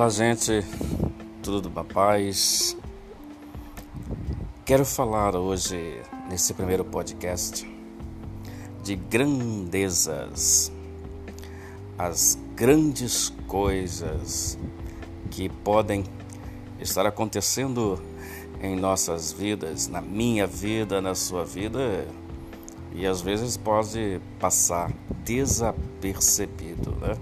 Olá, 0.00 0.08
gente, 0.08 0.64
tudo 1.42 1.68
da 1.68 1.84
paz? 1.84 2.74
Quero 4.64 4.82
falar 4.82 5.36
hoje, 5.36 6.00
nesse 6.26 6.54
primeiro 6.54 6.86
podcast, 6.86 7.70
de 8.82 8.96
grandezas, 8.96 10.72
as 11.98 12.38
grandes 12.56 13.28
coisas 13.46 14.58
que 15.30 15.50
podem 15.50 16.02
estar 16.80 17.04
acontecendo 17.04 18.02
em 18.62 18.74
nossas 18.76 19.30
vidas, 19.30 19.86
na 19.86 20.00
minha 20.00 20.46
vida, 20.46 21.02
na 21.02 21.14
sua 21.14 21.44
vida, 21.44 22.08
e 22.94 23.06
às 23.06 23.20
vezes 23.20 23.58
pode 23.58 24.18
passar 24.38 24.90
desapercebido, 25.22 26.92
né? 26.92 27.18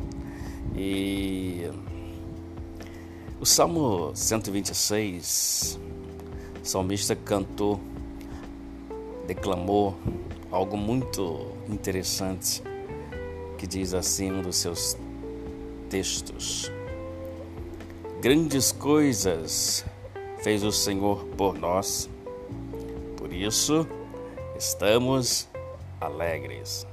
E 0.77 1.69
o 3.41 3.47
Salmo 3.47 4.11
126, 4.15 5.79
o 6.61 6.67
salmista 6.67 7.15
cantou, 7.15 7.81
declamou 9.27 9.97
algo 10.51 10.77
muito 10.77 11.53
interessante 11.69 12.63
que 13.57 13.67
diz 13.67 13.95
assim 13.95 14.33
um 14.33 14.43
dos 14.43 14.57
seus 14.57 14.97
textos: 15.89 16.71
Grandes 18.21 18.73
coisas 18.73 19.85
fez 20.39 20.65
o 20.65 20.73
Senhor 20.73 21.25
por 21.37 21.57
nós, 21.57 22.11
por 23.17 23.33
isso 23.33 23.87
estamos 24.57 25.49
alegres. 26.01 26.85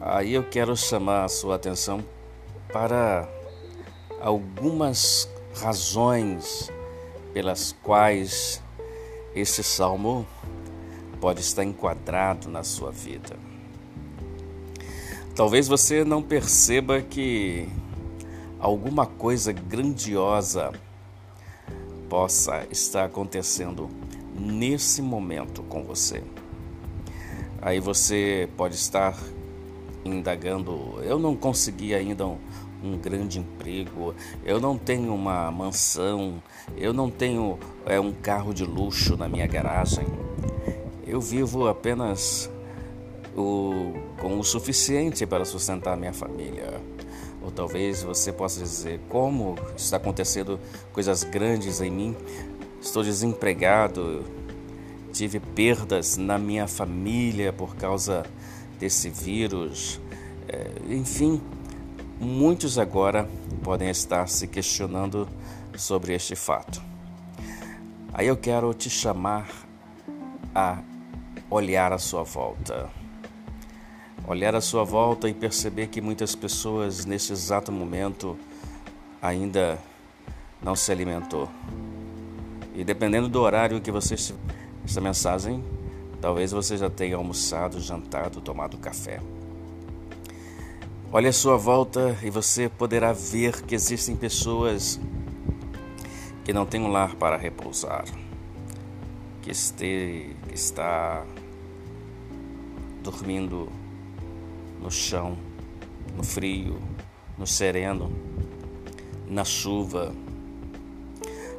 Aí 0.00 0.34
eu 0.34 0.44
quero 0.44 0.76
chamar 0.76 1.24
a 1.24 1.28
sua 1.28 1.54
atenção 1.54 2.04
para 2.70 3.26
algumas 4.24 5.28
razões 5.54 6.72
pelas 7.34 7.76
quais 7.82 8.62
esse 9.34 9.62
salmo 9.62 10.26
pode 11.20 11.42
estar 11.42 11.62
enquadrado 11.62 12.48
na 12.48 12.64
sua 12.64 12.90
vida. 12.90 13.36
Talvez 15.36 15.68
você 15.68 16.04
não 16.04 16.22
perceba 16.22 17.02
que 17.02 17.68
alguma 18.58 19.04
coisa 19.04 19.52
grandiosa 19.52 20.72
possa 22.08 22.66
estar 22.70 23.04
acontecendo 23.04 23.90
nesse 24.34 25.02
momento 25.02 25.62
com 25.64 25.84
você. 25.84 26.22
Aí 27.60 27.78
você 27.78 28.48
pode 28.56 28.76
estar 28.76 29.14
indagando: 30.02 30.98
eu 31.02 31.18
não 31.18 31.36
consegui 31.36 31.94
ainda 31.94 32.26
um, 32.26 32.38
um 32.84 32.98
grande 32.98 33.38
emprego, 33.38 34.14
eu 34.44 34.60
não 34.60 34.76
tenho 34.76 35.14
uma 35.14 35.50
mansão, 35.50 36.42
eu 36.76 36.92
não 36.92 37.10
tenho 37.10 37.58
é, 37.86 37.98
um 37.98 38.12
carro 38.12 38.52
de 38.52 38.64
luxo 38.64 39.16
na 39.16 39.28
minha 39.28 39.46
garagem. 39.46 40.06
Eu 41.06 41.20
vivo 41.20 41.66
apenas 41.66 42.50
o, 43.36 43.94
com 44.20 44.38
o 44.38 44.44
suficiente 44.44 45.26
para 45.26 45.44
sustentar 45.44 45.96
minha 45.96 46.12
família. 46.12 46.80
Ou 47.42 47.50
talvez 47.50 48.02
você 48.02 48.32
possa 48.32 48.60
dizer: 48.60 49.00
como 49.08 49.56
está 49.76 49.96
acontecendo 49.96 50.58
coisas 50.92 51.24
grandes 51.24 51.80
em 51.80 51.90
mim? 51.90 52.16
Estou 52.80 53.02
desempregado, 53.02 54.22
tive 55.12 55.40
perdas 55.40 56.16
na 56.16 56.38
minha 56.38 56.66
família 56.66 57.52
por 57.52 57.76
causa 57.76 58.24
desse 58.78 59.08
vírus. 59.08 60.00
É, 60.48 60.70
enfim, 60.90 61.40
Muitos 62.24 62.78
agora 62.78 63.28
podem 63.62 63.90
estar 63.90 64.26
se 64.30 64.48
questionando 64.48 65.28
sobre 65.76 66.14
este 66.14 66.34
fato. 66.34 66.82
Aí 68.14 68.26
eu 68.28 68.34
quero 68.34 68.72
te 68.72 68.88
chamar 68.88 69.46
a 70.54 70.78
olhar 71.50 71.92
à 71.92 71.98
sua 71.98 72.22
volta. 72.22 72.88
Olhar 74.26 74.54
à 74.54 74.62
sua 74.62 74.84
volta 74.84 75.28
e 75.28 75.34
perceber 75.34 75.88
que 75.88 76.00
muitas 76.00 76.34
pessoas 76.34 77.04
nesse 77.04 77.30
exato 77.30 77.70
momento 77.70 78.38
ainda 79.20 79.78
não 80.62 80.74
se 80.74 80.90
alimentou. 80.90 81.46
E 82.74 82.82
dependendo 82.82 83.28
do 83.28 83.38
horário 83.42 83.82
que 83.82 83.90
você 83.90 84.14
essa 84.82 85.00
mensagem, 85.00 85.62
talvez 86.22 86.52
você 86.52 86.78
já 86.78 86.88
tenha 86.88 87.16
almoçado, 87.16 87.78
jantado, 87.82 88.40
tomado 88.40 88.78
café. 88.78 89.20
Olhe 91.16 91.28
à 91.28 91.32
sua 91.32 91.56
volta 91.56 92.18
e 92.24 92.28
você 92.28 92.68
poderá 92.68 93.12
ver 93.12 93.62
que 93.62 93.72
existem 93.72 94.16
pessoas 94.16 94.98
que 96.44 96.52
não 96.52 96.66
têm 96.66 96.80
um 96.80 96.88
lar 96.88 97.14
para 97.14 97.36
repousar, 97.36 98.04
que, 99.40 99.48
este, 99.48 100.34
que 100.48 100.54
está 100.54 101.24
dormindo 103.00 103.68
no 104.82 104.90
chão, 104.90 105.38
no 106.16 106.24
frio, 106.24 106.80
no 107.38 107.46
sereno, 107.46 108.10
na 109.28 109.44
chuva. 109.44 110.12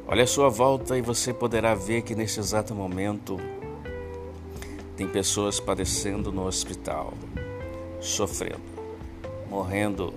Olhe 0.06 0.20
à 0.20 0.26
sua 0.26 0.50
volta 0.50 0.98
e 0.98 1.00
você 1.00 1.32
poderá 1.32 1.74
ver 1.74 2.02
que 2.02 2.14
nesse 2.14 2.38
exato 2.40 2.74
momento 2.74 3.38
tem 4.98 5.08
pessoas 5.08 5.58
padecendo 5.58 6.30
no 6.30 6.44
hospital, 6.44 7.14
sofrendo 8.02 8.75
morrendo, 9.56 10.12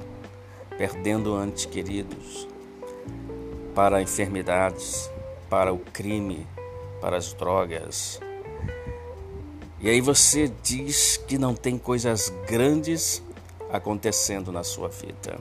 perdendo 0.77 1.41
entes 1.41 1.65
queridos 1.65 2.45
para 3.73 4.01
enfermidades, 4.01 5.09
para 5.49 5.71
o 5.71 5.79
crime, 5.79 6.45
para 6.99 7.15
as 7.15 7.31
drogas. 7.31 8.19
E 9.79 9.89
aí 9.89 10.01
você 10.01 10.51
diz 10.61 11.15
que 11.25 11.37
não 11.37 11.55
tem 11.55 11.77
coisas 11.77 12.33
grandes 12.45 13.23
acontecendo 13.71 14.51
na 14.51 14.61
sua 14.61 14.89
vida. 14.89 15.39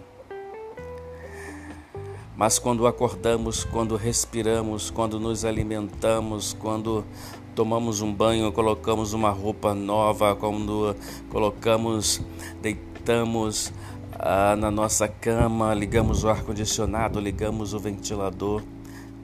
Mas 2.36 2.60
quando 2.60 2.86
acordamos, 2.86 3.64
quando 3.64 3.96
respiramos, 3.96 4.92
quando 4.92 5.18
nos 5.18 5.44
alimentamos, 5.44 6.52
quando 6.52 7.04
tomamos 7.52 8.00
um 8.00 8.14
banho, 8.14 8.52
colocamos 8.52 9.12
uma 9.12 9.30
roupa 9.30 9.74
nova, 9.74 10.36
quando 10.36 10.94
colocamos, 11.30 12.22
deitamos 13.08 13.72
ah, 14.18 14.54
na 14.54 14.70
nossa 14.70 15.08
cama, 15.08 15.72
ligamos 15.72 16.24
o 16.24 16.28
ar-condicionado, 16.28 17.18
ligamos 17.18 17.72
o 17.72 17.78
ventilador, 17.78 18.62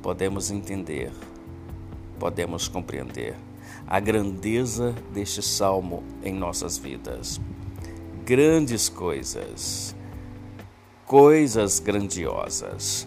podemos 0.03 0.51
entender, 0.51 1.13
podemos 2.19 2.67
compreender 2.67 3.37
a 3.87 4.01
grandeza 4.01 4.95
deste 5.13 5.43
salmo 5.43 6.03
em 6.23 6.33
nossas 6.33 6.79
vidas. 6.79 7.39
Grandes 8.25 8.89
coisas, 8.89 9.95
coisas 11.05 11.79
grandiosas 11.79 13.07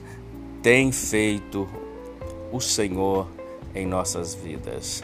tem 0.62 0.92
feito 0.92 1.68
o 2.52 2.62
Senhor 2.62 3.28
em 3.74 3.88
nossas 3.88 4.36
vidas. 4.36 5.04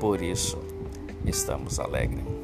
Por 0.00 0.22
isso, 0.22 0.58
estamos 1.26 1.78
alegres. 1.78 2.35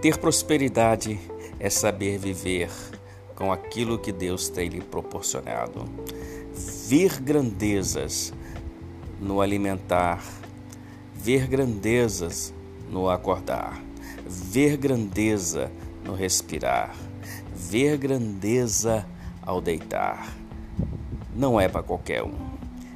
Ter 0.00 0.16
prosperidade 0.16 1.18
é 1.58 1.68
saber 1.68 2.18
viver 2.18 2.70
com 3.34 3.50
aquilo 3.50 3.98
que 3.98 4.12
Deus 4.12 4.48
tem 4.48 4.68
lhe 4.68 4.80
proporcionado. 4.80 5.84
Ver 6.86 7.20
grandezas 7.20 8.32
no 9.20 9.40
alimentar, 9.40 10.22
ver 11.12 11.48
grandezas 11.48 12.54
no 12.88 13.10
acordar, 13.10 13.82
ver 14.24 14.76
grandeza 14.76 15.68
no 16.04 16.14
respirar, 16.14 16.94
ver 17.52 17.96
grandeza 17.96 19.04
ao 19.42 19.60
deitar. 19.60 20.32
Não 21.34 21.60
é 21.60 21.68
para 21.68 21.82
qualquer 21.82 22.22
um, 22.22 22.38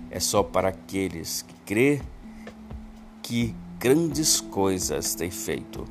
é 0.09 0.21
só 0.21 0.41
para 0.45 0.69
aqueles 0.69 1.43
que 1.43 1.55
crê 1.67 2.01
que 3.21 3.53
grandes 3.81 4.41
coisas 4.41 5.17
tem 5.17 5.33
feito 5.33 5.85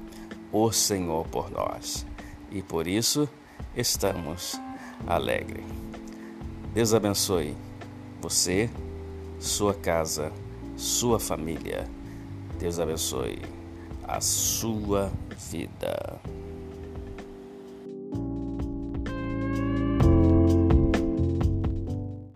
o 0.51 0.71
Senhor 0.71 1.27
por 1.27 1.49
nós 1.49 2.05
e 2.51 2.61
por 2.61 2.87
isso 2.87 3.27
estamos 3.75 4.59
alegres. 5.07 5.65
Deus 6.73 6.93
abençoe 6.93 7.55
você, 8.21 8.69
sua 9.39 9.73
casa, 9.73 10.31
sua 10.77 11.19
família. 11.19 11.87
Deus 12.59 12.79
abençoe 12.79 13.41
a 14.03 14.21
sua 14.21 15.11
vida. 15.51 16.19